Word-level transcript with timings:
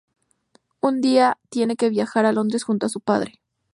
Un 0.81 0.99
día 0.99 1.37
tiene 1.49 1.75
que 1.75 1.91
viajar 1.91 2.25
a 2.25 2.31
Londres 2.31 2.63
junto 2.63 2.87
a 2.87 2.89
su 2.89 3.01
padre. 3.01 3.39